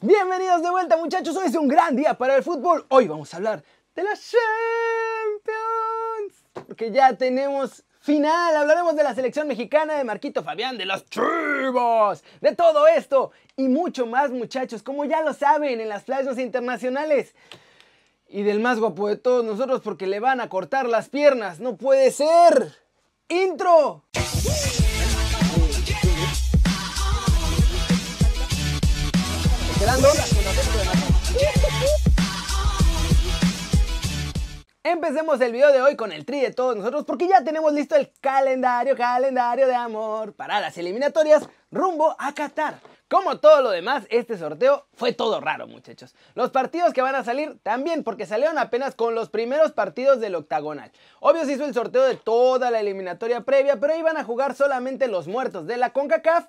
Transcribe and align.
Bienvenidos 0.00 0.62
de 0.62 0.70
vuelta 0.70 0.96
muchachos, 0.96 1.36
hoy 1.36 1.46
es 1.48 1.56
un 1.56 1.66
gran 1.66 1.96
día 1.96 2.14
para 2.14 2.36
el 2.36 2.44
fútbol. 2.44 2.86
Hoy 2.88 3.08
vamos 3.08 3.34
a 3.34 3.38
hablar 3.38 3.64
de 3.96 4.04
la 4.04 4.10
Champions. 4.12 4.44
Porque 6.68 6.92
ya 6.92 7.14
tenemos 7.14 7.82
final, 7.98 8.54
hablaremos 8.54 8.94
de 8.94 9.02
la 9.02 9.12
selección 9.12 9.48
mexicana, 9.48 9.94
de 9.94 10.04
Marquito 10.04 10.44
Fabián, 10.44 10.78
de 10.78 10.86
los 10.86 11.04
Chivos, 11.06 12.22
de 12.40 12.54
todo 12.54 12.86
esto 12.86 13.32
y 13.56 13.66
mucho 13.66 14.06
más 14.06 14.30
muchachos, 14.30 14.84
como 14.84 15.04
ya 15.04 15.20
lo 15.22 15.34
saben 15.34 15.80
en 15.80 15.88
las 15.88 16.04
playas 16.04 16.38
internacionales. 16.38 17.34
Y 18.28 18.44
del 18.44 18.60
más 18.60 18.78
guapo 18.78 19.08
de 19.08 19.16
todos 19.16 19.44
nosotros 19.44 19.80
porque 19.82 20.06
le 20.06 20.20
van 20.20 20.40
a 20.40 20.48
cortar 20.48 20.88
las 20.88 21.08
piernas, 21.08 21.58
no 21.58 21.76
puede 21.76 22.12
ser. 22.12 22.72
Intro. 23.28 24.04
Empecemos 34.82 35.40
el 35.40 35.52
video 35.52 35.72
de 35.72 35.80
hoy 35.80 35.94
con 35.94 36.10
el 36.10 36.24
tri 36.24 36.40
de 36.40 36.52
todos 36.52 36.74
nosotros 36.74 37.04
porque 37.04 37.28
ya 37.28 37.44
tenemos 37.44 37.72
listo 37.72 37.94
el 37.94 38.10
calendario, 38.20 38.96
calendario 38.96 39.68
de 39.68 39.76
amor 39.76 40.34
para 40.34 40.58
las 40.60 40.76
eliminatorias 40.78 41.48
rumbo 41.70 42.16
a 42.18 42.34
Qatar. 42.34 42.80
Como 43.08 43.38
todo 43.38 43.62
lo 43.62 43.70
demás, 43.70 44.04
este 44.10 44.36
sorteo 44.36 44.88
fue 44.94 45.12
todo 45.12 45.40
raro, 45.40 45.68
muchachos. 45.68 46.12
Los 46.34 46.50
partidos 46.50 46.92
que 46.92 47.02
van 47.02 47.14
a 47.14 47.22
salir 47.22 47.60
también, 47.62 48.02
porque 48.02 48.26
salieron 48.26 48.58
apenas 48.58 48.96
con 48.96 49.14
los 49.14 49.30
primeros 49.30 49.70
partidos 49.70 50.18
del 50.18 50.34
octagonal. 50.34 50.90
Obvio 51.20 51.44
se 51.44 51.52
hizo 51.52 51.64
el 51.64 51.72
sorteo 51.72 52.02
de 52.02 52.16
toda 52.16 52.72
la 52.72 52.80
eliminatoria 52.80 53.42
previa, 53.42 53.76
pero 53.78 53.96
iban 53.96 54.16
a 54.16 54.24
jugar 54.24 54.56
solamente 54.56 55.06
los 55.06 55.28
muertos 55.28 55.68
de 55.68 55.76
la 55.76 55.92
CONCACAF 55.92 56.48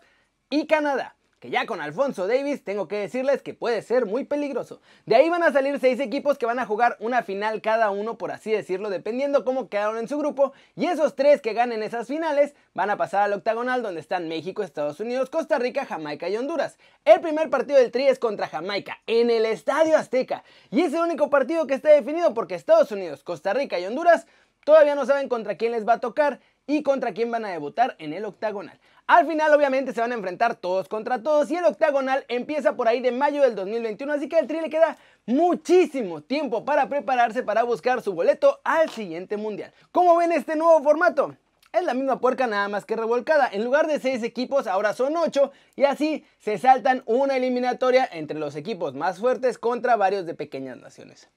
y 0.50 0.66
Canadá 0.66 1.16
que 1.40 1.50
ya 1.50 1.66
con 1.66 1.80
Alfonso 1.80 2.28
Davis 2.28 2.64
tengo 2.64 2.88
que 2.88 2.98
decirles 2.98 3.42
que 3.42 3.54
puede 3.54 3.82
ser 3.82 4.06
muy 4.06 4.26
peligroso. 4.26 4.82
De 5.06 5.16
ahí 5.16 5.30
van 5.30 5.44
a 5.44 5.54
salir 5.54 5.80
seis 5.80 6.00
equipos 6.00 6.38
que 6.38 6.46
van 6.46 6.60
a 6.60 6.66
jugar 6.66 6.98
una 7.00 7.24
final 7.24 7.62
cada 7.62 7.90
uno, 7.92 8.18
por 8.18 8.32
así 8.32 8.52
decirlo, 8.52 8.90
dependiendo 8.90 9.46
cómo 9.46 9.70
quedaron 9.70 9.98
en 9.98 10.08
su 10.08 10.18
grupo, 10.18 10.52
y 10.76 10.88
esos 10.88 11.16
tres 11.16 11.42
que 11.42 11.54
ganen 11.54 11.82
esas 11.82 12.08
finales 12.08 12.54
van 12.74 12.90
a 12.90 12.98
pasar 12.98 13.24
al 13.24 13.34
octagonal 13.34 13.82
donde 13.82 14.02
están 14.02 14.28
México, 14.28 14.64
Estados 14.64 15.00
Unidos, 15.00 15.30
Costa 15.30 15.60
Rica, 15.60 15.86
Jamaica 15.86 16.28
y 16.28 16.36
Honduras. 16.36 16.78
El 17.06 17.22
primer 17.22 17.50
partido 17.50 17.80
del 17.80 17.92
Tri 17.92 18.08
es 18.08 18.20
contra 18.20 18.48
Jamaica, 18.48 19.00
en 19.08 19.30
el 19.30 19.46
Estadio 19.46 19.98
Azteca, 19.98 20.44
y 20.72 20.82
es 20.82 20.94
el 20.94 21.02
único 21.02 21.30
partido 21.30 21.68
que 21.68 21.74
está 21.74 21.90
definido 21.90 22.34
porque 22.34 22.56
Estados 22.56 22.92
Unidos, 22.92 23.24
Costa 23.24 23.54
Rica 23.54 23.80
y 23.80 23.86
Honduras 23.86 24.28
todavía 24.66 24.96
no 24.96 25.06
saben 25.06 25.30
contra 25.30 25.56
quién 25.56 25.72
les 25.72 25.88
va 25.88 25.94
a 25.94 26.00
tocar 26.00 26.42
y 26.70 26.84
contra 26.84 27.14
quién 27.14 27.32
van 27.32 27.46
a 27.46 27.50
debutar 27.50 27.96
en 27.98 28.14
el 28.14 28.26
octagonal. 28.26 28.80
Al 29.08 29.26
final 29.26 29.52
obviamente 29.56 29.92
se 29.92 30.02
van 30.02 30.12
a 30.12 30.16
enfrentar 30.16 30.56
todos 30.56 30.88
contra 30.88 31.24
todos 31.24 31.50
y 31.50 31.56
el 31.56 31.66
octagonal 31.66 32.26
empieza 32.28 32.76
por 32.76 32.88
ahí 32.88 33.00
de 33.00 33.12
mayo 33.12 33.42
del 33.42 33.56
2021, 33.56 34.14
así 34.14 34.30
que 34.30 34.38
al 34.38 34.46
Tri 34.46 34.62
le 34.62 34.70
queda 34.70 34.96
muchísimo 35.26 36.22
tiempo 36.22 36.66
para 36.66 36.88
prepararse 36.88 37.42
para 37.42 37.64
buscar 37.64 38.04
su 38.04 38.14
boleto 38.14 38.62
al 38.64 38.92
siguiente 38.92 39.36
mundial. 39.36 39.74
¿Cómo 39.92 40.16
ven 40.16 40.32
este 40.32 40.56
nuevo 40.56 40.84
formato? 40.84 41.36
Es 41.74 41.84
la 41.84 41.96
misma 41.96 42.20
puerca 42.20 42.46
nada 42.46 42.68
más 42.68 42.86
que 42.86 42.96
revolcada. 42.96 43.50
En 43.52 43.64
lugar 43.64 43.88
de 43.88 44.00
6 44.00 44.22
equipos 44.22 44.68
ahora 44.68 44.94
son 44.94 45.18
8 45.18 45.52
y 45.76 45.86
así 45.86 46.24
se 46.38 46.60
saltan 46.60 47.02
una 47.08 47.36
eliminatoria 47.36 48.08
entre 48.12 48.38
los 48.38 48.56
equipos 48.56 48.94
más 48.94 49.18
fuertes 49.18 49.58
contra 49.58 49.96
varios 49.96 50.28
de 50.28 50.36
pequeñas 50.36 50.78
naciones. 50.78 51.30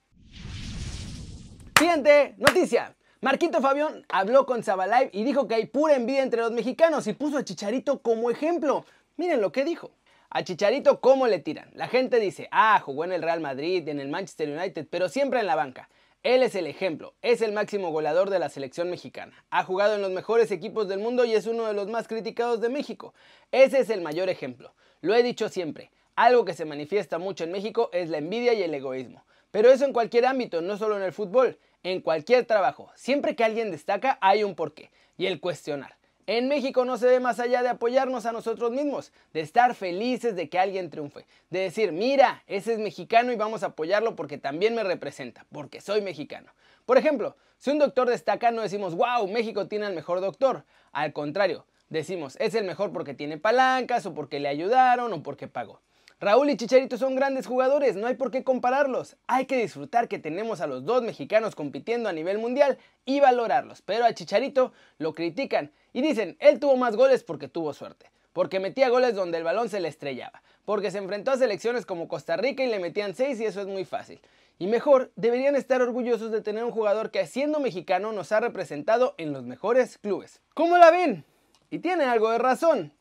Siguiente 1.78 2.34
noticia. 2.36 2.94
Marquito 3.22 3.60
Fabián 3.60 4.04
habló 4.08 4.46
con 4.46 4.64
Zabalive 4.64 5.10
y 5.12 5.22
dijo 5.22 5.46
que 5.46 5.54
hay 5.54 5.66
pura 5.66 5.94
envidia 5.94 6.24
entre 6.24 6.40
los 6.40 6.50
mexicanos 6.50 7.06
y 7.06 7.12
puso 7.12 7.38
a 7.38 7.44
Chicharito 7.44 8.02
como 8.02 8.32
ejemplo. 8.32 8.84
Miren 9.16 9.40
lo 9.40 9.52
que 9.52 9.64
dijo. 9.64 9.92
A 10.28 10.42
Chicharito, 10.42 11.00
¿cómo 11.00 11.28
le 11.28 11.38
tiran? 11.38 11.70
La 11.74 11.86
gente 11.86 12.18
dice, 12.18 12.48
ah, 12.50 12.80
jugó 12.80 13.04
en 13.04 13.12
el 13.12 13.22
Real 13.22 13.40
Madrid, 13.40 13.88
en 13.88 14.00
el 14.00 14.08
Manchester 14.08 14.50
United, 14.50 14.88
pero 14.90 15.08
siempre 15.08 15.38
en 15.38 15.46
la 15.46 15.54
banca. 15.54 15.88
Él 16.24 16.42
es 16.42 16.56
el 16.56 16.66
ejemplo, 16.66 17.14
es 17.22 17.42
el 17.42 17.52
máximo 17.52 17.92
goleador 17.92 18.28
de 18.28 18.40
la 18.40 18.48
selección 18.48 18.90
mexicana. 18.90 19.44
Ha 19.50 19.62
jugado 19.62 19.94
en 19.94 20.02
los 20.02 20.10
mejores 20.10 20.50
equipos 20.50 20.88
del 20.88 20.98
mundo 20.98 21.24
y 21.24 21.34
es 21.34 21.46
uno 21.46 21.66
de 21.66 21.74
los 21.74 21.86
más 21.86 22.08
criticados 22.08 22.60
de 22.60 22.70
México. 22.70 23.14
Ese 23.52 23.78
es 23.78 23.90
el 23.90 24.00
mayor 24.00 24.30
ejemplo. 24.30 24.74
Lo 25.00 25.14
he 25.14 25.22
dicho 25.22 25.48
siempre, 25.48 25.92
algo 26.16 26.44
que 26.44 26.54
se 26.54 26.64
manifiesta 26.64 27.20
mucho 27.20 27.44
en 27.44 27.52
México 27.52 27.88
es 27.92 28.10
la 28.10 28.18
envidia 28.18 28.52
y 28.52 28.64
el 28.64 28.74
egoísmo. 28.74 29.24
Pero 29.52 29.70
eso 29.70 29.84
en 29.84 29.92
cualquier 29.92 30.26
ámbito, 30.26 30.60
no 30.60 30.76
solo 30.76 30.96
en 30.96 31.04
el 31.04 31.12
fútbol 31.12 31.56
en 31.82 32.00
cualquier 32.00 32.44
trabajo. 32.44 32.90
Siempre 32.94 33.34
que 33.36 33.44
alguien 33.44 33.70
destaca 33.70 34.18
hay 34.20 34.44
un 34.44 34.54
porqué 34.54 34.90
y 35.16 35.26
el 35.26 35.40
cuestionar. 35.40 35.96
En 36.26 36.48
México 36.48 36.84
no 36.84 36.98
se 36.98 37.06
ve 37.06 37.18
más 37.18 37.40
allá 37.40 37.62
de 37.62 37.68
apoyarnos 37.68 38.26
a 38.26 38.32
nosotros 38.32 38.70
mismos, 38.70 39.12
de 39.32 39.40
estar 39.40 39.74
felices 39.74 40.36
de 40.36 40.48
que 40.48 40.58
alguien 40.58 40.88
triunfe, 40.88 41.26
de 41.50 41.60
decir, 41.60 41.90
mira, 41.90 42.44
ese 42.46 42.74
es 42.74 42.78
mexicano 42.78 43.32
y 43.32 43.36
vamos 43.36 43.64
a 43.64 43.68
apoyarlo 43.68 44.14
porque 44.14 44.38
también 44.38 44.76
me 44.76 44.84
representa, 44.84 45.44
porque 45.50 45.80
soy 45.80 46.00
mexicano. 46.00 46.52
Por 46.86 46.96
ejemplo, 46.96 47.36
si 47.58 47.70
un 47.70 47.80
doctor 47.80 48.08
destaca 48.08 48.52
no 48.52 48.62
decimos, 48.62 48.94
wow, 48.94 49.26
México 49.26 49.66
tiene 49.66 49.86
al 49.86 49.94
mejor 49.94 50.20
doctor. 50.20 50.64
Al 50.92 51.12
contrario, 51.12 51.66
decimos, 51.88 52.36
es 52.38 52.54
el 52.54 52.64
mejor 52.64 52.92
porque 52.92 53.14
tiene 53.14 53.36
palancas 53.36 54.06
o 54.06 54.14
porque 54.14 54.38
le 54.38 54.48
ayudaron 54.48 55.12
o 55.12 55.22
porque 55.24 55.48
pagó. 55.48 55.80
Raúl 56.22 56.50
y 56.50 56.56
Chicharito 56.56 56.96
son 56.96 57.16
grandes 57.16 57.48
jugadores, 57.48 57.96
no 57.96 58.06
hay 58.06 58.14
por 58.14 58.30
qué 58.30 58.44
compararlos. 58.44 59.16
Hay 59.26 59.46
que 59.46 59.56
disfrutar 59.56 60.06
que 60.06 60.20
tenemos 60.20 60.60
a 60.60 60.68
los 60.68 60.84
dos 60.84 61.02
mexicanos 61.02 61.56
compitiendo 61.56 62.08
a 62.08 62.12
nivel 62.12 62.38
mundial 62.38 62.78
y 63.04 63.18
valorarlos. 63.18 63.82
Pero 63.82 64.04
a 64.04 64.14
Chicharito 64.14 64.72
lo 64.98 65.14
critican 65.14 65.72
y 65.92 66.00
dicen, 66.00 66.36
él 66.38 66.60
tuvo 66.60 66.76
más 66.76 66.94
goles 66.94 67.24
porque 67.24 67.48
tuvo 67.48 67.74
suerte, 67.74 68.12
porque 68.32 68.60
metía 68.60 68.88
goles 68.88 69.16
donde 69.16 69.38
el 69.38 69.42
balón 69.42 69.68
se 69.68 69.80
le 69.80 69.88
estrellaba, 69.88 70.44
porque 70.64 70.92
se 70.92 70.98
enfrentó 70.98 71.32
a 71.32 71.38
selecciones 71.38 71.86
como 71.86 72.06
Costa 72.06 72.36
Rica 72.36 72.62
y 72.62 72.68
le 72.68 72.78
metían 72.78 73.16
6 73.16 73.40
y 73.40 73.46
eso 73.46 73.60
es 73.60 73.66
muy 73.66 73.84
fácil. 73.84 74.20
Y 74.60 74.68
mejor, 74.68 75.10
deberían 75.16 75.56
estar 75.56 75.82
orgullosos 75.82 76.30
de 76.30 76.40
tener 76.40 76.62
un 76.62 76.70
jugador 76.70 77.10
que 77.10 77.26
siendo 77.26 77.58
mexicano 77.58 78.12
nos 78.12 78.30
ha 78.30 78.38
representado 78.38 79.16
en 79.18 79.32
los 79.32 79.42
mejores 79.42 79.98
clubes. 79.98 80.40
¿Cómo 80.54 80.78
la 80.78 80.92
ven? 80.92 81.24
Y 81.68 81.80
tiene 81.80 82.04
algo 82.04 82.30
de 82.30 82.38
razón. 82.38 82.92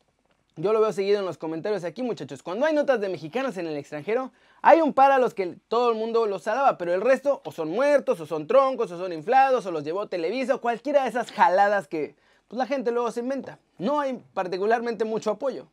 Yo 0.57 0.73
lo 0.73 0.81
veo 0.81 0.91
seguido 0.91 1.19
en 1.19 1.25
los 1.25 1.37
comentarios 1.37 1.85
aquí, 1.85 2.03
muchachos. 2.03 2.43
Cuando 2.43 2.65
hay 2.65 2.73
notas 2.73 2.99
de 2.99 3.07
mexicanos 3.07 3.55
en 3.55 3.67
el 3.67 3.77
extranjero, 3.77 4.33
hay 4.61 4.81
un 4.81 4.93
par 4.93 5.13
a 5.13 5.17
los 5.17 5.33
que 5.33 5.55
todo 5.69 5.89
el 5.89 5.97
mundo 5.97 6.25
los 6.25 6.45
alaba, 6.45 6.77
pero 6.77 6.93
el 6.93 6.99
resto 6.99 7.41
o 7.45 7.53
son 7.53 7.69
muertos, 7.69 8.19
o 8.19 8.25
son 8.25 8.47
troncos, 8.47 8.91
o 8.91 8.97
son 8.97 9.13
inflados, 9.13 9.65
o 9.65 9.71
los 9.71 9.85
llevó 9.85 10.07
Televisa, 10.07 10.55
o 10.55 10.61
cualquiera 10.61 11.03
de 11.03 11.09
esas 11.09 11.31
jaladas 11.31 11.87
que 11.87 12.15
pues, 12.49 12.57
la 12.57 12.65
gente 12.65 12.91
luego 12.91 13.11
se 13.11 13.21
inventa. 13.21 13.59
No 13.77 14.01
hay 14.01 14.21
particularmente 14.33 15.05
mucho 15.05 15.31
apoyo. 15.31 15.67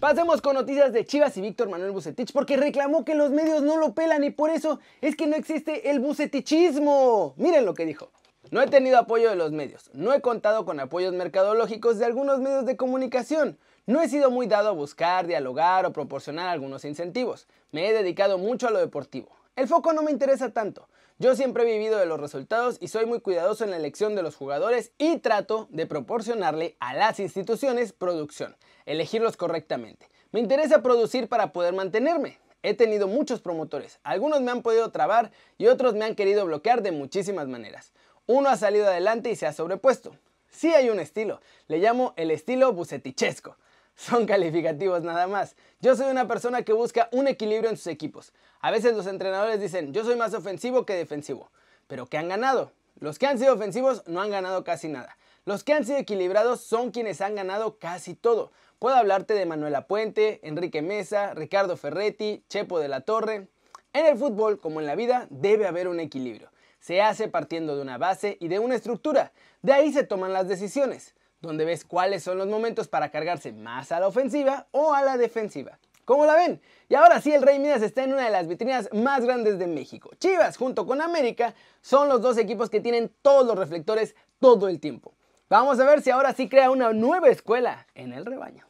Pasemos 0.00 0.42
con 0.42 0.54
noticias 0.54 0.92
de 0.92 1.06
Chivas 1.06 1.36
y 1.36 1.40
Víctor 1.40 1.68
Manuel 1.68 1.92
Bucetich, 1.92 2.32
porque 2.32 2.56
reclamó 2.56 3.04
que 3.04 3.14
los 3.14 3.30
medios 3.30 3.62
no 3.62 3.76
lo 3.76 3.94
pelan 3.94 4.24
y 4.24 4.30
por 4.30 4.50
eso 4.50 4.80
es 5.00 5.14
que 5.14 5.28
no 5.28 5.36
existe 5.36 5.90
el 5.90 6.00
bucetichismo. 6.00 7.34
Miren 7.36 7.64
lo 7.64 7.74
que 7.74 7.86
dijo. 7.86 8.10
No 8.50 8.62
he 8.62 8.68
tenido 8.68 8.98
apoyo 8.98 9.28
de 9.28 9.34
los 9.34 9.50
medios, 9.50 9.90
no 9.92 10.14
he 10.14 10.20
contado 10.20 10.64
con 10.64 10.78
apoyos 10.78 11.12
mercadológicos 11.12 11.98
de 11.98 12.04
algunos 12.04 12.38
medios 12.38 12.64
de 12.64 12.76
comunicación, 12.76 13.58
no 13.86 14.00
he 14.00 14.08
sido 14.08 14.30
muy 14.30 14.46
dado 14.46 14.68
a 14.68 14.72
buscar, 14.72 15.26
dialogar 15.26 15.84
o 15.84 15.92
proporcionar 15.92 16.48
algunos 16.48 16.84
incentivos, 16.84 17.48
me 17.72 17.88
he 17.88 17.92
dedicado 17.92 18.38
mucho 18.38 18.68
a 18.68 18.70
lo 18.70 18.78
deportivo. 18.78 19.34
El 19.56 19.66
foco 19.66 19.92
no 19.92 20.02
me 20.02 20.12
interesa 20.12 20.52
tanto, 20.52 20.88
yo 21.18 21.34
siempre 21.34 21.64
he 21.64 21.78
vivido 21.78 21.98
de 21.98 22.06
los 22.06 22.20
resultados 22.20 22.76
y 22.78 22.86
soy 22.86 23.06
muy 23.06 23.20
cuidadoso 23.20 23.64
en 23.64 23.70
la 23.70 23.78
elección 23.78 24.14
de 24.14 24.22
los 24.22 24.36
jugadores 24.36 24.92
y 24.96 25.16
trato 25.16 25.66
de 25.70 25.86
proporcionarle 25.86 26.76
a 26.78 26.94
las 26.94 27.18
instituciones 27.18 27.92
producción, 27.92 28.54
elegirlos 28.84 29.36
correctamente. 29.36 30.08
Me 30.30 30.40
interesa 30.40 30.82
producir 30.82 31.28
para 31.28 31.52
poder 31.52 31.72
mantenerme. 31.72 32.38
He 32.62 32.74
tenido 32.74 33.08
muchos 33.08 33.40
promotores, 33.40 33.98
algunos 34.02 34.40
me 34.40 34.50
han 34.50 34.62
podido 34.62 34.90
trabar 34.90 35.32
y 35.56 35.66
otros 35.66 35.94
me 35.94 36.04
han 36.04 36.14
querido 36.14 36.44
bloquear 36.44 36.82
de 36.82 36.92
muchísimas 36.92 37.48
maneras. 37.48 37.92
Uno 38.28 38.48
ha 38.48 38.56
salido 38.56 38.88
adelante 38.88 39.30
y 39.30 39.36
se 39.36 39.46
ha 39.46 39.52
sobrepuesto. 39.52 40.16
Sí 40.50 40.74
hay 40.74 40.90
un 40.90 40.98
estilo, 40.98 41.40
le 41.68 41.78
llamo 41.78 42.12
el 42.16 42.32
estilo 42.32 42.72
bucetichesco. 42.72 43.56
Son 43.94 44.26
calificativos 44.26 45.02
nada 45.02 45.28
más. 45.28 45.54
Yo 45.80 45.94
soy 45.94 46.10
una 46.10 46.26
persona 46.26 46.62
que 46.62 46.72
busca 46.72 47.08
un 47.12 47.28
equilibrio 47.28 47.70
en 47.70 47.76
sus 47.76 47.86
equipos. 47.86 48.32
A 48.60 48.70
veces 48.70 48.94
los 48.94 49.06
entrenadores 49.06 49.60
dicen, 49.60 49.92
yo 49.92 50.04
soy 50.04 50.16
más 50.16 50.34
ofensivo 50.34 50.84
que 50.84 50.94
defensivo. 50.94 51.50
Pero 51.86 52.06
¿qué 52.06 52.18
han 52.18 52.28
ganado? 52.28 52.72
Los 52.98 53.18
que 53.18 53.26
han 53.26 53.38
sido 53.38 53.54
ofensivos 53.54 54.02
no 54.06 54.20
han 54.20 54.30
ganado 54.30 54.64
casi 54.64 54.88
nada. 54.88 55.16
Los 55.44 55.62
que 55.62 55.72
han 55.72 55.86
sido 55.86 55.98
equilibrados 55.98 56.60
son 56.60 56.90
quienes 56.90 57.20
han 57.20 57.36
ganado 57.36 57.78
casi 57.78 58.14
todo. 58.14 58.50
Puedo 58.78 58.96
hablarte 58.96 59.34
de 59.34 59.46
Manuela 59.46 59.86
Puente, 59.86 60.40
Enrique 60.42 60.82
Mesa, 60.82 61.32
Ricardo 61.32 61.76
Ferretti, 61.76 62.42
Chepo 62.48 62.80
de 62.80 62.88
la 62.88 63.02
Torre. 63.02 63.48
En 63.92 64.06
el 64.06 64.18
fútbol, 64.18 64.58
como 64.58 64.80
en 64.80 64.86
la 64.86 64.96
vida, 64.96 65.26
debe 65.30 65.66
haber 65.66 65.88
un 65.88 66.00
equilibrio 66.00 66.50
se 66.86 67.02
hace 67.02 67.26
partiendo 67.26 67.74
de 67.74 67.82
una 67.82 67.98
base 67.98 68.36
y 68.38 68.46
de 68.46 68.60
una 68.60 68.76
estructura. 68.76 69.32
De 69.60 69.72
ahí 69.72 69.92
se 69.92 70.04
toman 70.04 70.32
las 70.32 70.46
decisiones, 70.46 71.16
donde 71.40 71.64
ves 71.64 71.84
cuáles 71.84 72.22
son 72.22 72.38
los 72.38 72.46
momentos 72.46 72.86
para 72.86 73.10
cargarse 73.10 73.52
más 73.52 73.90
a 73.90 73.98
la 73.98 74.06
ofensiva 74.06 74.68
o 74.70 74.94
a 74.94 75.02
la 75.02 75.16
defensiva. 75.16 75.80
¿Cómo 76.04 76.26
la 76.26 76.36
ven? 76.36 76.62
Y 76.88 76.94
ahora 76.94 77.20
sí, 77.20 77.32
el 77.32 77.42
Rey 77.42 77.58
Midas 77.58 77.82
está 77.82 78.04
en 78.04 78.12
una 78.12 78.26
de 78.26 78.30
las 78.30 78.46
vitrinas 78.46 78.88
más 78.92 79.24
grandes 79.24 79.58
de 79.58 79.66
México. 79.66 80.10
Chivas 80.20 80.56
junto 80.56 80.86
con 80.86 81.02
América 81.02 81.56
son 81.80 82.08
los 82.08 82.22
dos 82.22 82.38
equipos 82.38 82.70
que 82.70 82.80
tienen 82.80 83.12
todos 83.20 83.44
los 83.44 83.58
reflectores 83.58 84.14
todo 84.38 84.68
el 84.68 84.78
tiempo. 84.78 85.16
Vamos 85.48 85.80
a 85.80 85.86
ver 85.86 86.02
si 86.02 86.10
ahora 86.10 86.34
sí 86.34 86.48
crea 86.48 86.70
una 86.70 86.92
nueva 86.92 87.30
escuela 87.30 87.88
en 87.96 88.12
el 88.12 88.24
rebaño. 88.24 88.64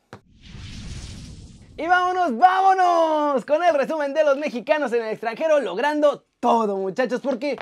Y 1.76 1.86
vámonos, 1.86 2.38
vámonos 2.38 3.44
con 3.44 3.62
el 3.62 3.74
resumen 3.74 4.14
de 4.14 4.24
los 4.24 4.38
mexicanos 4.38 4.90
en 4.94 5.02
el 5.02 5.10
extranjero 5.10 5.60
logrando 5.60 6.24
todo 6.40 6.78
muchachos 6.78 7.20
porque 7.20 7.58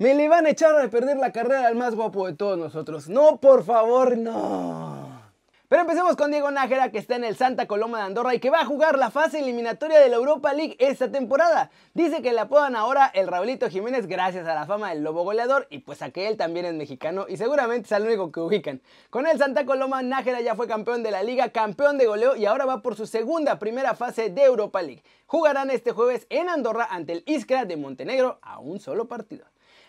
me 0.00 0.14
le 0.14 0.28
van 0.28 0.46
a 0.46 0.50
echar 0.50 0.80
a 0.80 0.88
perder 0.88 1.18
la 1.18 1.30
carrera 1.30 1.66
al 1.66 1.76
más 1.76 1.94
guapo 1.94 2.26
de 2.26 2.32
todos 2.32 2.58
nosotros. 2.58 3.10
No, 3.10 3.36
por 3.36 3.64
favor, 3.64 4.16
no. 4.16 5.20
Pero 5.68 5.82
empecemos 5.82 6.16
con 6.16 6.30
Diego 6.30 6.50
Nájera 6.50 6.90
que 6.90 6.96
está 6.96 7.16
en 7.16 7.24
el 7.24 7.36
Santa 7.36 7.66
Coloma 7.66 7.98
de 7.98 8.04
Andorra 8.04 8.34
y 8.34 8.40
que 8.40 8.48
va 8.48 8.62
a 8.62 8.64
jugar 8.64 8.98
la 8.98 9.10
fase 9.10 9.40
eliminatoria 9.40 10.00
de 10.00 10.08
la 10.08 10.16
Europa 10.16 10.54
League 10.54 10.74
esta 10.78 11.12
temporada. 11.12 11.70
Dice 11.92 12.22
que 12.22 12.32
le 12.32 12.40
apodan 12.40 12.76
ahora 12.76 13.10
el 13.12 13.26
Raulito 13.26 13.68
Jiménez 13.68 14.06
gracias 14.06 14.48
a 14.48 14.54
la 14.54 14.64
fama 14.64 14.88
del 14.88 15.02
lobo 15.02 15.22
goleador 15.22 15.66
y 15.68 15.80
pues 15.80 16.00
a 16.00 16.10
que 16.10 16.28
él 16.28 16.38
también 16.38 16.64
es 16.64 16.72
mexicano 16.72 17.26
y 17.28 17.36
seguramente 17.36 17.84
es 17.84 17.92
el 17.92 18.06
único 18.06 18.32
que 18.32 18.40
ubican. 18.40 18.80
Con 19.10 19.26
el 19.26 19.36
Santa 19.36 19.66
Coloma 19.66 20.00
Nájera 20.00 20.40
ya 20.40 20.54
fue 20.54 20.66
campeón 20.66 21.02
de 21.02 21.10
la 21.10 21.22
liga, 21.22 21.50
campeón 21.50 21.98
de 21.98 22.06
goleo 22.06 22.36
y 22.36 22.46
ahora 22.46 22.64
va 22.64 22.80
por 22.80 22.96
su 22.96 23.06
segunda 23.06 23.58
primera 23.58 23.94
fase 23.94 24.30
de 24.30 24.44
Europa 24.44 24.80
League. 24.80 25.02
Jugarán 25.26 25.68
este 25.68 25.92
jueves 25.92 26.26
en 26.30 26.48
Andorra 26.48 26.88
ante 26.90 27.12
el 27.12 27.22
Iskra 27.26 27.66
de 27.66 27.76
Montenegro 27.76 28.38
a 28.40 28.60
un 28.60 28.80
solo 28.80 29.06
partido. 29.06 29.44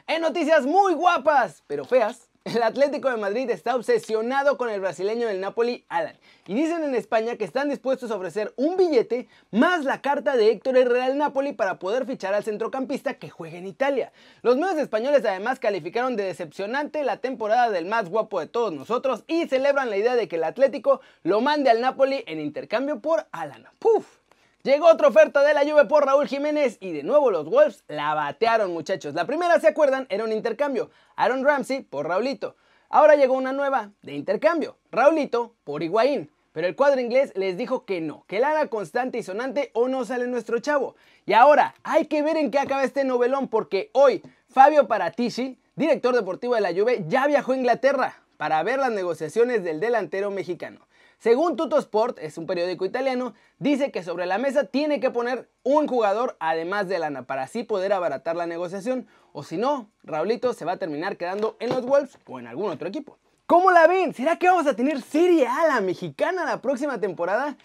En 0.07 0.21
noticias 0.21 0.65
muy 0.65 0.93
guapas, 0.93 1.63
pero 1.67 1.85
feas, 1.85 2.29
el 2.43 2.63
Atlético 2.63 3.09
de 3.09 3.17
Madrid 3.17 3.49
está 3.51 3.75
obsesionado 3.75 4.57
con 4.57 4.69
el 4.69 4.81
brasileño 4.81 5.27
del 5.27 5.39
Napoli, 5.39 5.85
Alan. 5.89 6.17
Y 6.47 6.55
dicen 6.55 6.83
en 6.83 6.95
España 6.95 7.35
que 7.35 7.45
están 7.45 7.69
dispuestos 7.69 8.09
a 8.09 8.15
ofrecer 8.15 8.51
un 8.55 8.77
billete 8.77 9.27
más 9.51 9.85
la 9.85 10.01
carta 10.01 10.35
de 10.35 10.49
Héctor 10.49 10.75
Herrera 10.75 11.05
al 11.05 11.19
Napoli 11.19 11.53
para 11.53 11.77
poder 11.77 12.07
fichar 12.07 12.33
al 12.33 12.43
centrocampista 12.43 13.13
que 13.13 13.29
juegue 13.29 13.59
en 13.59 13.67
Italia. 13.67 14.11
Los 14.41 14.57
medios 14.57 14.79
españoles 14.79 15.23
además 15.23 15.59
calificaron 15.59 16.15
de 16.15 16.23
decepcionante 16.23 17.03
la 17.03 17.17
temporada 17.17 17.69
del 17.69 17.85
más 17.85 18.09
guapo 18.09 18.39
de 18.39 18.47
todos 18.47 18.73
nosotros 18.73 19.23
y 19.27 19.47
celebran 19.47 19.91
la 19.91 19.97
idea 19.97 20.15
de 20.15 20.27
que 20.27 20.37
el 20.37 20.43
Atlético 20.43 21.01
lo 21.21 21.41
mande 21.41 21.69
al 21.69 21.79
Napoli 21.79 22.23
en 22.25 22.39
intercambio 22.39 23.01
por 23.01 23.27
Alan. 23.31 23.67
¡Puf! 23.77 24.20
Llegó 24.63 24.85
otra 24.85 25.07
oferta 25.07 25.41
de 25.41 25.55
la 25.55 25.61
Juve 25.61 25.85
por 25.85 26.05
Raúl 26.05 26.27
Jiménez 26.27 26.77
y 26.79 26.91
de 26.91 27.01
nuevo 27.01 27.31
los 27.31 27.49
Wolves 27.49 27.83
la 27.87 28.13
batearon 28.13 28.71
muchachos. 28.71 29.15
La 29.15 29.25
primera, 29.25 29.59
¿se 29.59 29.67
acuerdan? 29.67 30.05
Era 30.09 30.23
un 30.23 30.31
intercambio. 30.31 30.91
Aaron 31.15 31.43
Ramsey 31.43 31.81
por 31.81 32.07
Raulito. 32.07 32.55
Ahora 32.87 33.15
llegó 33.15 33.33
una 33.33 33.53
nueva 33.53 33.89
de 34.03 34.13
intercambio. 34.13 34.77
Raulito 34.91 35.55
por 35.63 35.81
Higuaín. 35.81 36.29
Pero 36.51 36.67
el 36.67 36.75
cuadro 36.75 37.01
inglés 37.01 37.31
les 37.35 37.57
dijo 37.57 37.85
que 37.85 38.01
no, 38.01 38.23
que 38.27 38.39
la 38.39 38.51
haga 38.51 38.67
constante 38.67 39.17
y 39.17 39.23
sonante 39.23 39.71
o 39.73 39.87
no 39.87 40.05
sale 40.05 40.27
nuestro 40.27 40.59
chavo. 40.59 40.95
Y 41.25 41.33
ahora 41.33 41.73
hay 41.81 42.05
que 42.05 42.21
ver 42.21 42.37
en 42.37 42.51
qué 42.51 42.59
acaba 42.59 42.83
este 42.83 43.03
novelón 43.03 43.47
porque 43.47 43.89
hoy 43.93 44.21
Fabio 44.47 44.87
Paratici, 44.87 45.57
director 45.75 46.13
deportivo 46.13 46.53
de 46.53 46.61
la 46.61 46.71
Juve, 46.73 47.03
ya 47.07 47.25
viajó 47.25 47.53
a 47.53 47.57
Inglaterra 47.57 48.21
para 48.37 48.61
ver 48.61 48.77
las 48.77 48.91
negociaciones 48.91 49.63
del 49.63 49.79
delantero 49.79 50.29
mexicano. 50.29 50.85
Según 51.21 51.55
Tutosport, 51.55 52.17
es 52.17 52.39
un 52.39 52.47
periódico 52.47 52.83
italiano, 52.83 53.35
dice 53.59 53.91
que 53.91 54.01
sobre 54.01 54.25
la 54.25 54.39
mesa 54.39 54.63
tiene 54.63 54.99
que 54.99 55.11
poner 55.11 55.47
un 55.61 55.87
jugador 55.87 56.35
además 56.39 56.89
de 56.89 56.97
Lana 56.97 57.27
para 57.27 57.43
así 57.43 57.61
poder 57.61 57.93
abaratar 57.93 58.35
la 58.35 58.47
negociación, 58.47 59.05
o 59.31 59.43
si 59.43 59.57
no, 59.57 59.87
Raulito 60.01 60.53
se 60.53 60.65
va 60.65 60.71
a 60.71 60.77
terminar 60.77 61.17
quedando 61.17 61.57
en 61.59 61.69
los 61.69 61.85
Wolves 61.85 62.17
o 62.25 62.39
en 62.39 62.47
algún 62.47 62.71
otro 62.71 62.87
equipo. 62.87 63.19
¿Cómo 63.45 63.69
la 63.69 63.85
ven? 63.85 64.15
¿Será 64.15 64.37
que 64.37 64.47
vamos 64.47 64.65
a 64.65 64.75
tener 64.75 64.99
Serie 64.99 65.45
A 65.45 65.67
la 65.67 65.79
mexicana 65.79 66.43
la 66.43 66.59
próxima 66.59 66.99
temporada? 66.99 67.55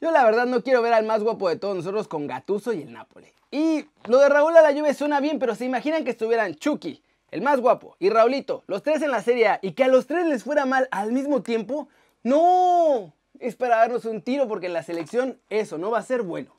Yo 0.00 0.10
la 0.10 0.24
verdad 0.24 0.46
no 0.46 0.64
quiero 0.64 0.82
ver 0.82 0.94
al 0.94 1.06
más 1.06 1.22
guapo 1.22 1.48
de 1.48 1.54
todos 1.54 1.76
nosotros 1.76 2.08
con 2.08 2.26
Gatuso 2.26 2.72
y 2.72 2.82
el 2.82 2.92
Napoli. 2.92 3.28
Y 3.52 3.86
lo 4.06 4.18
de 4.18 4.28
Raúl 4.28 4.56
a 4.56 4.62
la 4.62 4.72
lluvia 4.72 4.94
suena 4.94 5.20
bien, 5.20 5.38
pero 5.38 5.54
se 5.54 5.64
imaginan 5.64 6.02
que 6.02 6.10
estuvieran 6.10 6.56
Chucky, 6.56 7.00
el 7.30 7.40
más 7.40 7.60
guapo, 7.60 7.94
y 8.00 8.10
Raulito, 8.10 8.64
los 8.66 8.82
tres 8.82 9.00
en 9.02 9.12
la 9.12 9.22
Serie 9.22 9.46
A, 9.46 9.58
y 9.62 9.74
que 9.74 9.84
a 9.84 9.88
los 9.88 10.08
tres 10.08 10.26
les 10.26 10.42
fuera 10.42 10.66
mal 10.66 10.88
al 10.90 11.12
mismo 11.12 11.42
tiempo, 11.42 11.88
no, 12.24 13.14
es 13.38 13.54
para 13.54 13.76
darnos 13.76 14.06
un 14.06 14.22
tiro 14.22 14.48
porque 14.48 14.66
en 14.66 14.72
la 14.72 14.82
selección 14.82 15.40
eso 15.50 15.78
no 15.78 15.90
va 15.90 15.98
a 15.98 16.02
ser 16.02 16.22
bueno. 16.22 16.56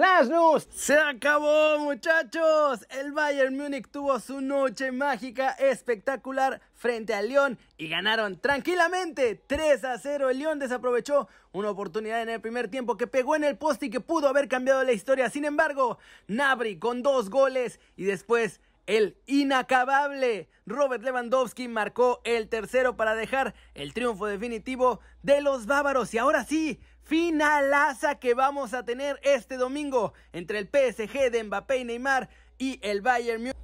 Flash 0.00 0.30
se 0.70 0.94
acabó 0.98 1.78
muchachos. 1.78 2.86
El 2.90 3.12
Bayern 3.12 3.56
Múnich 3.56 3.90
tuvo 3.90 4.18
su 4.20 4.40
noche 4.40 4.92
mágica 4.92 5.50
espectacular 5.52 6.60
frente 6.74 7.12
al 7.12 7.28
Lyon 7.28 7.58
y 7.76 7.88
ganaron 7.88 8.38
tranquilamente 8.38 9.42
3 9.46 9.84
a 9.84 9.98
0. 9.98 10.30
El 10.30 10.38
Lyon 10.38 10.58
desaprovechó 10.58 11.28
una 11.52 11.70
oportunidad 11.70 12.22
en 12.22 12.30
el 12.30 12.40
primer 12.40 12.68
tiempo 12.68 12.96
que 12.96 13.06
pegó 13.06 13.36
en 13.36 13.44
el 13.44 13.58
poste 13.58 13.86
y 13.86 13.90
que 13.90 14.00
pudo 14.00 14.28
haber 14.28 14.48
cambiado 14.48 14.84
la 14.84 14.92
historia. 14.92 15.28
Sin 15.28 15.44
embargo, 15.44 15.98
Nabri 16.28 16.78
con 16.78 17.02
dos 17.02 17.28
goles 17.28 17.78
y 17.96 18.04
después 18.04 18.60
el 18.90 19.16
inacabable 19.26 20.48
Robert 20.66 21.04
Lewandowski 21.04 21.68
marcó 21.68 22.20
el 22.24 22.48
tercero 22.48 22.96
para 22.96 23.14
dejar 23.14 23.54
el 23.74 23.94
triunfo 23.94 24.26
definitivo 24.26 24.98
de 25.22 25.40
los 25.40 25.66
bávaros. 25.66 26.12
Y 26.12 26.18
ahora 26.18 26.42
sí, 26.44 26.80
finalaza 27.04 28.16
que 28.16 28.34
vamos 28.34 28.74
a 28.74 28.84
tener 28.84 29.20
este 29.22 29.58
domingo 29.58 30.12
entre 30.32 30.58
el 30.58 30.66
PSG 30.66 31.30
de 31.30 31.44
Mbappé 31.44 31.76
y 31.76 31.84
Neymar 31.84 32.30
y 32.58 32.80
el 32.82 33.00
Bayern 33.00 33.42
Múnich. 33.42 33.56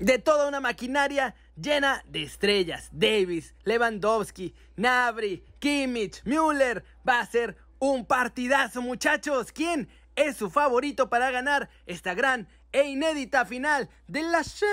De 0.00 0.18
toda 0.18 0.48
una 0.48 0.58
maquinaria 0.58 1.36
llena 1.54 2.02
de 2.08 2.24
estrellas. 2.24 2.88
Davis, 2.90 3.54
Lewandowski, 3.62 4.52
Nabri, 4.74 5.44
Kimmich, 5.60 6.24
Müller. 6.24 6.82
Va 7.08 7.20
a 7.20 7.26
ser 7.26 7.56
un 7.78 8.04
partidazo, 8.04 8.82
muchachos. 8.82 9.52
¿Quién 9.52 9.88
es 10.16 10.36
su 10.36 10.50
favorito 10.50 11.08
para 11.08 11.30
ganar 11.30 11.70
esta 11.86 12.14
gran 12.14 12.48
e 12.72 12.88
inédita 12.88 13.44
final 13.44 13.88
de 14.08 14.22
la 14.22 14.42
Champions. 14.42 14.72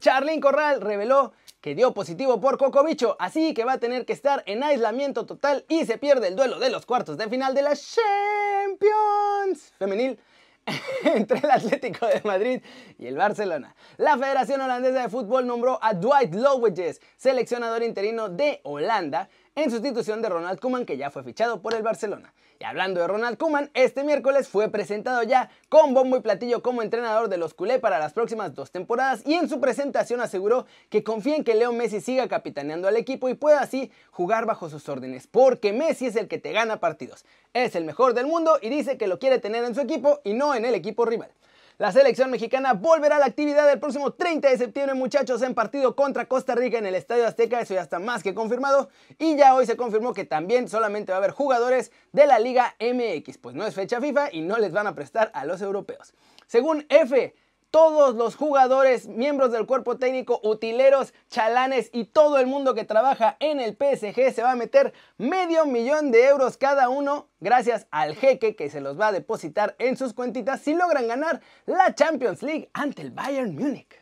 Charlín 0.00 0.40
Corral 0.40 0.80
reveló 0.80 1.32
que 1.60 1.74
dio 1.74 1.92
positivo 1.92 2.40
por 2.40 2.56
Cocobicho, 2.56 3.16
así 3.18 3.52
que 3.52 3.64
va 3.64 3.74
a 3.74 3.78
tener 3.78 4.06
que 4.06 4.14
estar 4.14 4.42
en 4.46 4.62
aislamiento 4.62 5.26
total 5.26 5.64
y 5.68 5.84
se 5.84 5.98
pierde 5.98 6.28
el 6.28 6.36
duelo 6.36 6.58
de 6.58 6.70
los 6.70 6.86
cuartos 6.86 7.18
de 7.18 7.28
final 7.28 7.54
de 7.54 7.62
la 7.62 7.76
Champions 7.76 9.74
femenil 9.78 10.18
entre 11.04 11.38
el 11.38 11.50
Atlético 11.50 12.06
de 12.06 12.20
Madrid 12.24 12.62
y 12.98 13.06
el 13.06 13.16
Barcelona. 13.16 13.74
La 13.96 14.16
Federación 14.16 14.60
Holandesa 14.60 15.02
de 15.02 15.08
Fútbol 15.08 15.46
nombró 15.46 15.78
a 15.82 15.94
Dwight 15.94 16.34
Lowiges, 16.34 17.00
seleccionador 17.16 17.82
interino 17.82 18.28
de 18.28 18.60
Holanda, 18.64 19.28
en 19.54 19.70
sustitución 19.70 20.22
de 20.22 20.28
Ronald 20.28 20.60
Koeman 20.60 20.86
que 20.86 20.96
ya 20.96 21.10
fue 21.10 21.24
fichado 21.24 21.60
por 21.60 21.74
el 21.74 21.82
Barcelona. 21.82 22.32
Y 22.58 22.64
hablando 22.64 23.00
de 23.00 23.06
Ronald 23.06 23.38
Koeman, 23.38 23.70
este 23.72 24.04
miércoles 24.04 24.46
fue 24.48 24.68
presentado 24.68 25.22
ya 25.22 25.50
con 25.68 25.94
bombo 25.94 26.18
y 26.18 26.20
platillo 26.20 26.62
como 26.62 26.82
entrenador 26.82 27.28
de 27.28 27.38
los 27.38 27.54
culé 27.54 27.78
para 27.78 27.98
las 27.98 28.12
próximas 28.12 28.54
dos 28.54 28.70
temporadas 28.70 29.22
y 29.26 29.34
en 29.34 29.48
su 29.48 29.60
presentación 29.60 30.20
aseguró 30.20 30.66
que 30.90 31.02
confía 31.02 31.36
en 31.36 31.44
que 31.44 31.54
Leo 31.54 31.72
Messi 31.72 32.00
siga 32.00 32.28
capitaneando 32.28 32.86
al 32.86 32.96
equipo 32.96 33.28
y 33.28 33.34
pueda 33.34 33.60
así 33.60 33.90
jugar 34.10 34.44
bajo 34.44 34.68
sus 34.68 34.88
órdenes, 34.88 35.26
porque 35.26 35.72
Messi 35.72 36.06
es 36.06 36.16
el 36.16 36.28
que 36.28 36.38
te 36.38 36.52
gana 36.52 36.80
partidos, 36.80 37.24
es 37.54 37.74
el 37.74 37.84
mejor 37.84 38.12
del 38.12 38.26
mundo 38.26 38.58
y 38.60 38.68
dice 38.68 38.98
que 38.98 39.06
lo 39.06 39.18
quiere 39.18 39.38
tener 39.38 39.64
en 39.64 39.74
su 39.74 39.80
equipo 39.80 40.20
y 40.22 40.34
no 40.34 40.54
en 40.54 40.66
el 40.66 40.74
equipo 40.74 41.06
rival. 41.06 41.30
La 41.80 41.92
selección 41.92 42.30
mexicana 42.30 42.74
volverá 42.74 43.16
a 43.16 43.20
la 43.20 43.24
actividad 43.24 43.72
el 43.72 43.80
próximo 43.80 44.12
30 44.12 44.50
de 44.50 44.58
septiembre, 44.58 44.94
muchachos, 44.94 45.40
en 45.40 45.54
partido 45.54 45.96
contra 45.96 46.26
Costa 46.26 46.54
Rica 46.54 46.76
en 46.76 46.84
el 46.84 46.94
Estadio 46.94 47.26
Azteca. 47.26 47.58
Eso 47.58 47.72
ya 47.72 47.80
está 47.80 47.98
más 47.98 48.22
que 48.22 48.34
confirmado. 48.34 48.90
Y 49.18 49.38
ya 49.38 49.54
hoy 49.54 49.64
se 49.64 49.78
confirmó 49.78 50.12
que 50.12 50.26
también 50.26 50.68
solamente 50.68 51.10
va 51.10 51.16
a 51.16 51.20
haber 51.20 51.30
jugadores 51.30 51.90
de 52.12 52.26
la 52.26 52.38
Liga 52.38 52.76
MX, 52.80 53.38
pues 53.38 53.56
no 53.56 53.66
es 53.66 53.74
fecha 53.74 53.98
FIFA 53.98 54.28
y 54.30 54.42
no 54.42 54.58
les 54.58 54.72
van 54.72 54.88
a 54.88 54.94
prestar 54.94 55.30
a 55.32 55.46
los 55.46 55.62
europeos. 55.62 56.12
Según 56.46 56.84
F, 56.90 57.34
todos 57.70 58.14
los 58.14 58.36
jugadores, 58.36 59.06
miembros 59.06 59.52
del 59.52 59.66
cuerpo 59.66 59.96
técnico, 59.96 60.40
utileros, 60.42 61.14
chalanes 61.28 61.90
y 61.92 62.04
todo 62.04 62.38
el 62.38 62.46
mundo 62.46 62.74
que 62.74 62.84
trabaja 62.84 63.36
en 63.40 63.60
el 63.60 63.76
PSG 63.76 64.32
se 64.34 64.42
va 64.42 64.52
a 64.52 64.56
meter 64.56 64.92
medio 65.18 65.66
millón 65.66 66.10
de 66.10 66.26
euros 66.26 66.56
cada 66.56 66.88
uno 66.88 67.28
gracias 67.40 67.86
al 67.90 68.16
jeque 68.16 68.56
que 68.56 68.70
se 68.70 68.80
los 68.80 68.98
va 68.98 69.08
a 69.08 69.12
depositar 69.12 69.76
en 69.78 69.96
sus 69.96 70.14
cuentitas 70.14 70.60
si 70.60 70.74
logran 70.74 71.06
ganar 71.08 71.40
la 71.66 71.94
Champions 71.94 72.42
League 72.42 72.70
ante 72.72 73.02
el 73.02 73.10
Bayern 73.10 73.54
Múnich. 73.54 74.00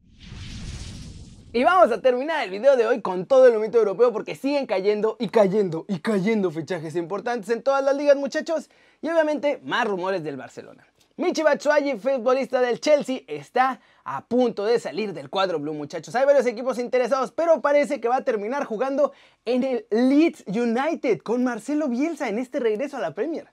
Y 1.50 1.64
vamos 1.64 1.90
a 1.90 2.02
terminar 2.02 2.44
el 2.44 2.50
video 2.50 2.76
de 2.76 2.86
hoy 2.86 3.00
con 3.00 3.24
todo 3.24 3.46
el 3.46 3.54
momento 3.54 3.78
europeo 3.78 4.12
porque 4.12 4.34
siguen 4.34 4.66
cayendo 4.66 5.16
y 5.18 5.28
cayendo 5.28 5.86
y 5.88 6.00
cayendo 6.00 6.50
fichajes 6.50 6.94
importantes 6.94 7.48
en 7.48 7.62
todas 7.62 7.82
las 7.82 7.96
ligas 7.96 8.16
muchachos 8.16 8.68
y 9.00 9.08
obviamente 9.08 9.58
más 9.64 9.86
rumores 9.86 10.22
del 10.22 10.36
Barcelona. 10.36 10.86
Michi 11.18 11.42
Batshuayi, 11.42 11.98
futbolista 11.98 12.60
del 12.60 12.78
Chelsea, 12.78 13.22
está 13.26 13.80
a 14.04 14.24
punto 14.24 14.64
de 14.64 14.78
salir 14.78 15.12
del 15.12 15.28
cuadro 15.28 15.58
blue, 15.58 15.74
muchachos. 15.74 16.14
Hay 16.14 16.24
varios 16.24 16.46
equipos 16.46 16.78
interesados, 16.78 17.32
pero 17.32 17.60
parece 17.60 18.00
que 18.00 18.06
va 18.06 18.18
a 18.18 18.24
terminar 18.24 18.64
jugando 18.64 19.10
en 19.44 19.64
el 19.64 19.86
Leeds 19.90 20.44
United 20.46 21.18
con 21.22 21.42
Marcelo 21.42 21.88
Bielsa 21.88 22.28
en 22.28 22.38
este 22.38 22.60
regreso 22.60 22.98
a 22.98 23.00
la 23.00 23.14
Premier. 23.14 23.48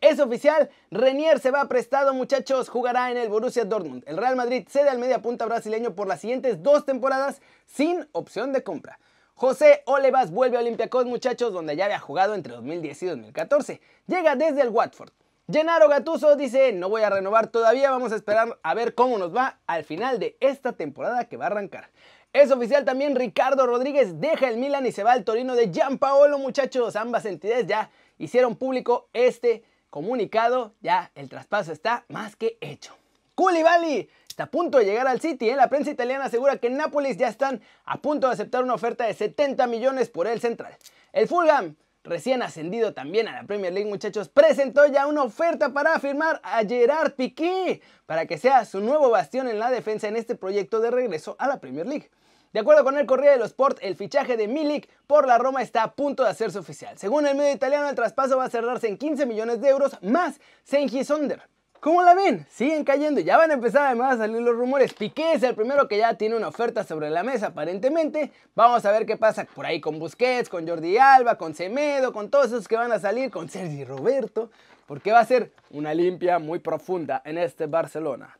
Es 0.00 0.18
oficial, 0.18 0.70
Renier 0.90 1.40
se 1.40 1.50
va 1.50 1.68
prestado, 1.68 2.14
muchachos, 2.14 2.70
jugará 2.70 3.10
en 3.10 3.18
el 3.18 3.28
Borussia 3.28 3.66
Dortmund. 3.66 4.02
El 4.06 4.16
Real 4.16 4.34
Madrid 4.34 4.66
cede 4.66 4.88
al 4.88 4.98
mediapunta 4.98 5.44
brasileño 5.44 5.94
por 5.94 6.08
las 6.08 6.22
siguientes 6.22 6.62
dos 6.62 6.86
temporadas 6.86 7.42
sin 7.66 8.08
opción 8.12 8.54
de 8.54 8.62
compra. 8.62 8.98
José 9.34 9.82
Olevas 9.84 10.30
vuelve 10.30 10.56
a 10.56 10.60
Olympiacos, 10.60 11.04
muchachos, 11.04 11.52
donde 11.52 11.76
ya 11.76 11.84
había 11.84 11.98
jugado 11.98 12.34
entre 12.34 12.54
2010 12.54 13.02
y 13.02 13.06
2014. 13.08 13.80
Llega 14.06 14.36
desde 14.36 14.62
el 14.62 14.70
Watford. 14.70 15.10
Gennaro 15.52 15.88
Gatuso 15.88 16.36
dice, 16.36 16.72
no 16.72 16.88
voy 16.88 17.02
a 17.02 17.10
renovar 17.10 17.48
todavía, 17.48 17.90
vamos 17.90 18.12
a 18.12 18.16
esperar 18.16 18.58
a 18.62 18.74
ver 18.74 18.94
cómo 18.94 19.18
nos 19.18 19.34
va 19.34 19.58
al 19.66 19.84
final 19.84 20.20
de 20.20 20.36
esta 20.38 20.72
temporada 20.72 21.24
que 21.24 21.36
va 21.36 21.46
a 21.46 21.48
arrancar. 21.48 21.90
Es 22.32 22.52
oficial 22.52 22.84
también 22.84 23.16
Ricardo 23.16 23.66
Rodríguez 23.66 24.20
deja 24.20 24.48
el 24.48 24.58
Milan 24.58 24.86
y 24.86 24.92
se 24.92 25.02
va 25.02 25.12
al 25.12 25.24
Torino 25.24 25.56
de 25.56 25.72
Gianpaolo, 25.72 26.38
muchachos. 26.38 26.94
Ambas 26.94 27.24
entidades 27.24 27.66
ya 27.66 27.90
hicieron 28.18 28.54
público 28.54 29.08
este 29.12 29.64
comunicado. 29.88 30.72
Ya 30.80 31.10
el 31.16 31.28
traspaso 31.28 31.72
está 31.72 32.04
más 32.08 32.36
que 32.36 32.56
hecho. 32.60 32.94
Koulibaly 33.34 34.08
está 34.28 34.44
a 34.44 34.50
punto 34.50 34.78
de 34.78 34.84
llegar 34.84 35.08
al 35.08 35.20
City. 35.20 35.50
¿eh? 35.50 35.56
La 35.56 35.68
prensa 35.68 35.90
italiana 35.90 36.26
asegura 36.26 36.58
que 36.58 36.70
Nápoles 36.70 37.16
ya 37.16 37.26
están 37.26 37.60
a 37.84 38.00
punto 38.00 38.28
de 38.28 38.34
aceptar 38.34 38.62
una 38.62 38.74
oferta 38.74 39.06
de 39.06 39.14
70 39.14 39.66
millones 39.66 40.10
por 40.10 40.28
el 40.28 40.40
central. 40.40 40.76
El 41.12 41.26
Fulham 41.26 41.74
recién 42.04 42.42
ascendido 42.42 42.94
también 42.94 43.28
a 43.28 43.32
la 43.32 43.44
Premier 43.44 43.72
League, 43.72 43.88
muchachos, 43.88 44.28
presentó 44.28 44.86
ya 44.86 45.06
una 45.06 45.22
oferta 45.22 45.72
para 45.72 45.98
firmar 45.98 46.40
a 46.42 46.64
Gerard 46.64 47.12
Piqué 47.12 47.80
para 48.06 48.26
que 48.26 48.38
sea 48.38 48.64
su 48.64 48.80
nuevo 48.80 49.10
bastión 49.10 49.48
en 49.48 49.58
la 49.58 49.70
defensa 49.70 50.08
en 50.08 50.16
este 50.16 50.34
proyecto 50.34 50.80
de 50.80 50.90
regreso 50.90 51.36
a 51.38 51.46
la 51.46 51.60
Premier 51.60 51.86
League. 51.86 52.10
De 52.52 52.60
acuerdo 52.60 52.82
con 52.82 52.98
el 52.98 53.06
Corriere 53.06 53.34
dello 53.34 53.44
Sport, 53.44 53.78
el 53.80 53.94
fichaje 53.94 54.36
de 54.36 54.48
Milik 54.48 54.88
por 55.06 55.26
la 55.26 55.38
Roma 55.38 55.62
está 55.62 55.84
a 55.84 55.94
punto 55.94 56.24
de 56.24 56.30
hacerse 56.30 56.58
oficial. 56.58 56.98
Según 56.98 57.26
el 57.28 57.36
medio 57.36 57.54
italiano, 57.54 57.88
el 57.88 57.94
traspaso 57.94 58.38
va 58.38 58.46
a 58.46 58.50
cerrarse 58.50 58.88
en 58.88 58.98
15 58.98 59.24
millones 59.26 59.60
de 59.60 59.68
euros 59.68 59.96
más 60.02 60.40
Sengi 60.64 61.04
Sonder. 61.04 61.48
¿Cómo 61.80 62.02
la 62.02 62.14
ven? 62.14 62.46
Siguen 62.50 62.84
cayendo, 62.84 63.22
ya 63.22 63.38
van 63.38 63.50
a 63.50 63.54
empezar 63.54 63.86
además 63.86 64.14
a 64.14 64.18
salir 64.18 64.42
los 64.42 64.54
rumores. 64.54 64.92
Piqué 64.92 65.32
es 65.32 65.42
el 65.42 65.54
primero 65.54 65.88
que 65.88 65.96
ya 65.96 66.12
tiene 66.12 66.36
una 66.36 66.48
oferta 66.48 66.84
sobre 66.84 67.08
la 67.08 67.22
mesa 67.22 67.46
aparentemente. 67.48 68.32
Vamos 68.54 68.84
a 68.84 68.92
ver 68.92 69.06
qué 69.06 69.16
pasa 69.16 69.46
por 69.54 69.64
ahí 69.64 69.80
con 69.80 69.98
Busquets, 69.98 70.50
con 70.50 70.68
Jordi 70.68 70.98
Alba, 70.98 71.38
con 71.38 71.54
Semedo, 71.54 72.12
con 72.12 72.28
todos 72.28 72.48
esos 72.48 72.68
que 72.68 72.76
van 72.76 72.92
a 72.92 72.98
salir, 72.98 73.30
con 73.30 73.48
Sergi 73.48 73.86
Roberto, 73.86 74.50
porque 74.86 75.10
va 75.10 75.20
a 75.20 75.24
ser 75.24 75.52
una 75.70 75.94
limpia 75.94 76.38
muy 76.38 76.58
profunda 76.58 77.22
en 77.24 77.38
este 77.38 77.64
Barcelona. 77.64 78.38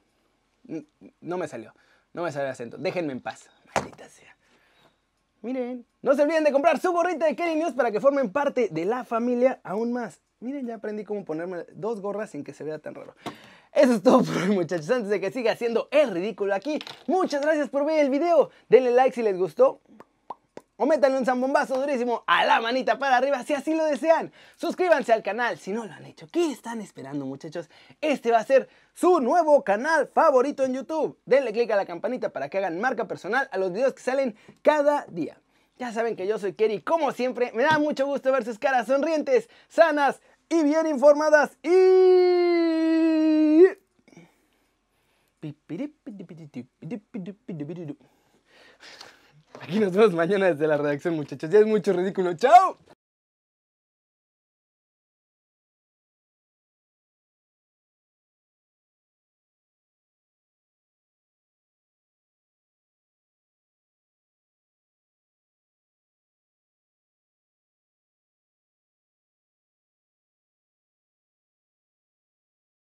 No 1.23 1.39
me 1.39 1.49
salió, 1.49 1.75
no 2.13 2.23
me 2.23 2.33
salió 2.33 2.45
el 2.45 2.53
acento. 2.53 2.77
Déjenme 2.79 3.13
en 3.13 3.23
paz, 3.23 3.49
maldita 3.75 4.07
sea. 4.11 4.37
Miren, 5.41 5.87
no 6.03 6.15
se 6.15 6.23
olviden 6.23 6.45
de 6.45 6.53
comprar 6.53 6.79
su 6.79 6.93
gorrita 6.93 7.25
de 7.25 7.35
Kenny 7.35 7.55
News 7.55 7.73
para 7.73 7.91
que 7.91 8.01
formen 8.01 8.31
parte 8.31 8.69
de 8.71 8.85
la 8.85 9.05
familia 9.05 9.61
aún 9.65 9.95
más. 9.95 10.21
Miren, 10.41 10.67
ya 10.67 10.77
aprendí 10.77 11.05
cómo 11.05 11.23
ponerme 11.23 11.67
dos 11.75 12.01
gorras 12.01 12.31
sin 12.31 12.45
que 12.45 12.55
se 12.55 12.65
vea 12.65 12.79
tan 12.79 12.95
raro. 12.95 13.15
Eso 13.75 13.93
es 13.93 14.03
todo 14.03 14.25
por 14.25 14.39
hoy, 14.39 14.49
muchachos. 14.49 14.91
Antes 14.91 15.11
de 15.11 15.21
que 15.21 15.31
siga 15.31 15.53
haciendo 15.53 15.89
el 15.91 16.11
ridículo 16.11 16.55
aquí, 16.55 16.79
muchas 17.07 17.43
gracias 17.43 17.69
por 17.69 17.85
ver 17.85 18.01
el 18.01 18.09
video. 18.09 18.49
Denle 18.71 18.91
like 18.91 19.15
si 19.15 19.23
les 19.23 19.37
gustó. 19.37 19.83
O 20.77 20.87
métanle 20.87 21.19
un 21.19 21.27
zambombazo 21.27 21.79
durísimo 21.79 22.25
a 22.27 22.47
la 22.47 22.59
manita 22.59 22.99
para 22.99 23.19
arriba 23.19 23.43
si 23.43 23.53
así 23.53 23.75
lo 23.75 23.85
desean. 23.85 24.33
Suscríbanse 24.57 25.13
al 25.13 25.23
canal 25.23 25.59
si 25.59 25.73
no 25.73 25.85
lo 25.85 25.93
han 25.93 26.07
hecho. 26.07 26.27
¿Qué 26.33 26.51
están 26.51 26.81
esperando, 26.81 27.27
muchachos? 27.27 27.69
Este 28.01 28.31
va 28.33 28.39
a 28.39 28.45
ser 28.45 28.67
su 28.95 29.21
nuevo 29.21 29.63
canal 29.63 30.09
favorito 30.09 30.65
en 30.65 30.73
YouTube. 30.73 31.19
Denle 31.27 31.53
click 31.53 31.71
a 31.71 31.77
la 31.77 31.85
campanita 31.85 32.31
para 32.31 32.49
que 32.49 32.57
hagan 32.57 32.81
marca 32.81 33.07
personal 33.07 33.47
a 33.53 33.59
los 33.59 33.75
videos 33.75 33.93
que 33.93 34.01
salen 34.01 34.35
cada 34.63 35.05
día. 35.05 35.37
Ya 35.81 35.95
saben 35.95 36.15
que 36.15 36.27
yo 36.27 36.39
soy 36.39 36.53
Kerry, 36.53 36.83
como 36.83 37.11
siempre, 37.11 37.53
me 37.55 37.63
da 37.63 37.79
mucho 37.79 38.05
gusto 38.05 38.31
ver 38.31 38.45
sus 38.45 38.59
caras 38.59 38.87
sonrientes, 38.87 39.49
sanas 39.67 40.21
y 40.51 40.63
bien 40.65 40.87
informadas 40.87 41.57
y... 41.63 42.11
Aquí 49.63 49.79
nos 49.79 49.93
vemos 49.93 50.13
mañana 50.13 50.47
desde 50.47 50.67
la 50.67 50.77
redacción, 50.77 51.15
muchachos. 51.15 51.49
Ya 51.49 51.61
es 51.61 51.67
mucho 51.67 51.93
ridículo. 51.93 52.35
¡Chao! 52.35 52.79